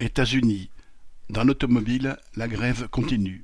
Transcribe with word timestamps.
États-Unis. 0.00 0.70
Dans 1.28 1.44
l'automobile, 1.44 2.16
la 2.34 2.48
grève 2.48 2.88
continue. 2.88 3.42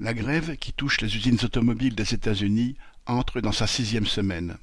La 0.00 0.14
grève, 0.14 0.56
qui 0.56 0.72
touche 0.72 1.02
les 1.02 1.14
usines 1.14 1.38
automobiles 1.44 1.94
des 1.94 2.14
États-Unis, 2.14 2.76
entre 3.06 3.42
dans 3.42 3.52
sa 3.52 3.66
sixième 3.66 4.06
semaine. 4.06 4.56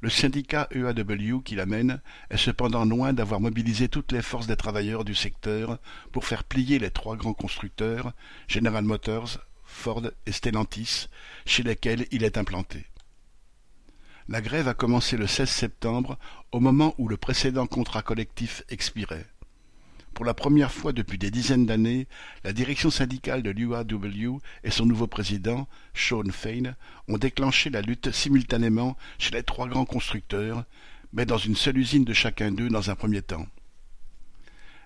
Le 0.00 0.10
syndicat 0.10 0.68
EAW 0.70 1.40
qui 1.40 1.56
l'amène 1.56 2.00
est 2.30 2.36
cependant 2.36 2.84
loin 2.84 3.12
d'avoir 3.12 3.40
mobilisé 3.40 3.88
toutes 3.88 4.12
les 4.12 4.22
forces 4.22 4.46
des 4.46 4.56
travailleurs 4.56 5.04
du 5.04 5.14
secteur 5.14 5.78
pour 6.12 6.24
faire 6.24 6.44
plier 6.44 6.78
les 6.78 6.90
trois 6.90 7.16
grands 7.16 7.34
constructeurs, 7.34 8.12
General 8.46 8.84
Motors, 8.84 9.38
Ford 9.64 10.06
et 10.26 10.32
Stellantis, 10.32 11.08
chez 11.46 11.64
lesquels 11.64 12.06
il 12.12 12.22
est 12.22 12.38
implanté. 12.38 12.86
La 14.28 14.40
grève 14.40 14.68
a 14.68 14.74
commencé 14.74 15.18
le 15.18 15.26
16 15.26 15.50
septembre, 15.50 16.18
au 16.50 16.60
moment 16.60 16.94
où 16.96 17.08
le 17.08 17.18
précédent 17.18 17.66
contrat 17.66 18.00
collectif 18.02 18.62
expirait. 18.70 19.26
Pour 20.14 20.24
la 20.24 20.32
première 20.32 20.70
fois 20.70 20.92
depuis 20.92 21.18
des 21.18 21.32
dizaines 21.32 21.66
d'années, 21.66 22.06
la 22.44 22.52
direction 22.52 22.88
syndicale 22.88 23.42
de 23.42 23.50
l'UAW 23.50 24.40
et 24.62 24.70
son 24.70 24.86
nouveau 24.86 25.08
président, 25.08 25.66
Sean 25.92 26.30
Fain, 26.30 26.76
ont 27.08 27.18
déclenché 27.18 27.68
la 27.68 27.80
lutte 27.80 28.12
simultanément 28.12 28.96
chez 29.18 29.32
les 29.32 29.42
trois 29.42 29.66
grands 29.66 29.84
constructeurs, 29.84 30.64
mais 31.12 31.26
dans 31.26 31.36
une 31.36 31.56
seule 31.56 31.78
usine 31.78 32.04
de 32.04 32.12
chacun 32.12 32.52
d'eux 32.52 32.68
dans 32.68 32.90
un 32.90 32.94
premier 32.94 33.22
temps. 33.22 33.46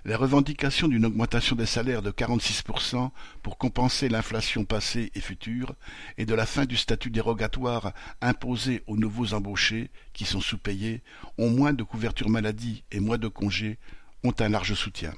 Les 0.07 0.15
revendications 0.15 0.89
d'une 0.89 1.05
augmentation 1.05 1.57
des 1.57 1.67
salaires 1.67 2.01
de 2.01 2.11
46% 2.11 3.11
pour 3.43 3.59
compenser 3.59 4.09
l'inflation 4.09 4.65
passée 4.65 5.11
et 5.15 5.21
future 5.21 5.75
et 6.17 6.25
de 6.25 6.35
la 6.35 6.47
fin 6.47 6.65
du 6.65 6.79
statut 6.79 7.11
dérogatoire 7.11 7.93
imposé 8.23 8.83
aux 8.87 8.97
nouveaux 8.97 9.35
embauchés, 9.35 9.91
qui 10.15 10.25
sont 10.25 10.41
sous-payés, 10.41 11.03
ont 11.37 11.51
moins 11.51 11.75
de 11.75 11.83
couverture 11.83 12.31
maladie 12.31 12.85
et 12.93 13.01
moins 13.01 13.19
de 13.19 13.29
congés, 13.29 13.79
ont 14.25 14.35
un 14.39 14.49
large 14.49 14.75
soutien. 14.75 15.15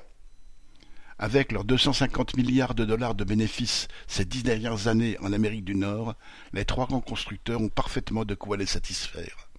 Avec 1.19 1.53
leurs 1.53 1.65
250 1.65 2.37
milliards 2.37 2.75
de 2.75 2.85
dollars 2.85 3.15
de 3.15 3.25
bénéfices 3.25 3.88
ces 4.07 4.24
dix 4.24 4.43
dernières 4.43 4.88
années 4.88 5.19
en 5.21 5.33
Amérique 5.33 5.65
du 5.65 5.74
Nord, 5.74 6.15
les 6.52 6.65
trois 6.65 6.87
grands 6.87 7.02
constructeurs 7.02 7.61
ont 7.61 7.69
parfaitement 7.69 8.24
de 8.24 8.35
quoi 8.35 8.57
les 8.57 8.66
satisfaire. 8.66 9.51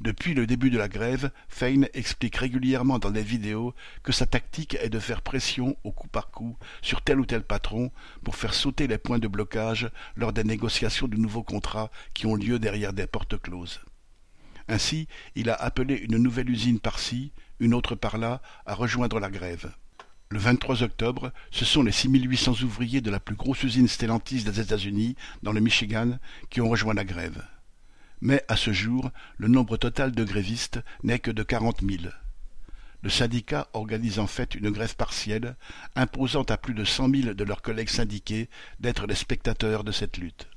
Depuis 0.00 0.34
le 0.34 0.46
début 0.46 0.70
de 0.70 0.78
la 0.78 0.86
grève, 0.86 1.32
Fein 1.48 1.82
explique 1.92 2.36
régulièrement 2.36 3.00
dans 3.00 3.10
des 3.10 3.22
vidéos 3.22 3.74
que 4.04 4.12
sa 4.12 4.26
tactique 4.26 4.76
est 4.80 4.90
de 4.90 5.00
faire 5.00 5.22
pression 5.22 5.76
au 5.82 5.90
coup 5.90 6.06
par 6.06 6.30
coup 6.30 6.56
sur 6.82 7.02
tel 7.02 7.18
ou 7.18 7.26
tel 7.26 7.42
patron 7.42 7.90
pour 8.22 8.36
faire 8.36 8.54
sauter 8.54 8.86
les 8.86 8.98
points 8.98 9.18
de 9.18 9.26
blocage 9.26 9.90
lors 10.14 10.32
des 10.32 10.44
négociations 10.44 11.08
de 11.08 11.16
nouveaux 11.16 11.42
contrats 11.42 11.90
qui 12.14 12.26
ont 12.26 12.36
lieu 12.36 12.60
derrière 12.60 12.92
des 12.92 13.08
portes 13.08 13.40
closes. 13.42 13.80
Ainsi, 14.68 15.08
il 15.34 15.50
a 15.50 15.54
appelé 15.54 15.96
une 15.96 16.18
nouvelle 16.18 16.50
usine 16.50 16.78
par-ci, 16.78 17.32
une 17.58 17.74
autre 17.74 17.94
par-là, 17.94 18.42
à 18.66 18.74
rejoindre 18.74 19.18
la 19.18 19.30
grève. 19.30 19.72
Le 20.30 20.38
23 20.38 20.82
octobre, 20.82 21.32
ce 21.50 21.64
sont 21.64 21.82
les 21.82 21.92
6800 21.92 22.62
ouvriers 22.62 23.00
de 23.00 23.10
la 23.10 23.18
plus 23.18 23.34
grosse 23.34 23.62
usine 23.62 23.88
Stellantis 23.88 24.44
des 24.44 24.60
États-Unis, 24.60 25.16
dans 25.42 25.52
le 25.52 25.60
Michigan, 25.60 26.18
qui 26.50 26.60
ont 26.60 26.68
rejoint 26.68 26.92
la 26.92 27.04
grève. 27.04 27.42
Mais, 28.20 28.44
à 28.48 28.56
ce 28.56 28.72
jour, 28.72 29.10
le 29.38 29.48
nombre 29.48 29.78
total 29.78 30.12
de 30.12 30.24
grévistes 30.24 30.80
n'est 31.02 31.18
que 31.18 31.30
de 31.30 31.42
quarante 31.42 31.80
mille. 31.80 32.12
Le 33.02 33.08
syndicat 33.08 33.68
organise 33.72 34.18
en 34.18 34.26
fait 34.26 34.54
une 34.54 34.70
grève 34.70 34.96
partielle, 34.96 35.56
imposant 35.94 36.42
à 36.42 36.58
plus 36.58 36.74
de 36.74 36.84
cent 36.84 37.08
mille 37.08 37.34
de 37.34 37.44
leurs 37.44 37.62
collègues 37.62 37.88
syndiqués 37.88 38.50
d'être 38.80 39.06
les 39.06 39.14
spectateurs 39.14 39.82
de 39.82 39.92
cette 39.92 40.18
lutte. 40.18 40.48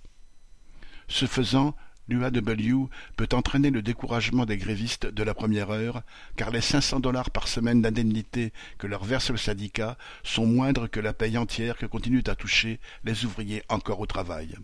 Ce 1.07 1.27
faisant, 1.27 1.75
l'UAW 2.07 2.89
peut 3.16 3.30
entraîner 3.33 3.69
le 3.69 3.81
découragement 3.81 4.45
des 4.45 4.57
grévistes 4.57 5.05
de 5.05 5.23
la 5.23 5.33
première 5.33 5.71
heure, 5.71 6.02
car 6.35 6.52
les 6.52 6.61
500 6.61 6.99
dollars 6.99 7.31
par 7.31 7.47
semaine 7.47 7.81
d'indemnité 7.81 8.53
que 8.77 8.88
leur 8.88 9.03
verse 9.03 9.30
le 9.30 9.38
syndicat 9.38 9.97
sont 10.23 10.45
moindres 10.45 10.89
que 10.89 10.99
la 10.99 11.13
paye 11.13 11.38
entière 11.38 11.77
que 11.77 11.85
continuent 11.85 12.23
à 12.27 12.35
toucher 12.35 12.79
les 13.03 13.25
ouvriers 13.25 13.63
encore 13.69 13.99
au 13.99 14.05
travail. 14.05 14.55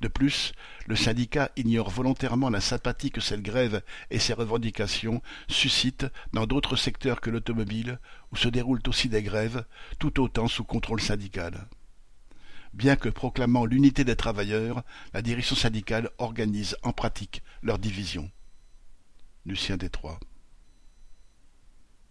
De 0.00 0.08
plus, 0.08 0.52
le 0.86 0.96
syndicat 0.96 1.50
ignore 1.56 1.90
volontairement 1.90 2.48
la 2.48 2.62
sympathie 2.62 3.10
que 3.10 3.20
cette 3.20 3.42
grève 3.42 3.82
et 4.10 4.18
ses 4.18 4.32
revendications 4.32 5.20
suscitent 5.46 6.06
dans 6.32 6.46
d'autres 6.46 6.76
secteurs 6.76 7.20
que 7.20 7.28
l'automobile, 7.28 7.98
où 8.32 8.36
se 8.36 8.48
déroulent 8.48 8.80
aussi 8.86 9.10
des 9.10 9.22
grèves, 9.22 9.64
tout 9.98 10.22
autant 10.22 10.48
sous 10.48 10.64
contrôle 10.64 11.02
syndical. 11.02 11.68
Bien 12.72 12.96
que 12.96 13.08
proclamant 13.08 13.64
l'unité 13.64 14.04
des 14.04 14.16
travailleurs, 14.16 14.82
la 15.12 15.22
direction 15.22 15.56
syndicale 15.56 16.10
organise 16.18 16.76
en 16.82 16.92
pratique 16.92 17.42
leur 17.62 17.78
division. 17.78 18.30
Lucien 19.44 19.76
Détroit 19.76 20.20